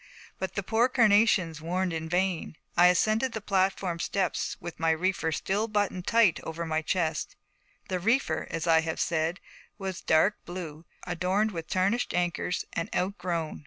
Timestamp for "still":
5.31-5.67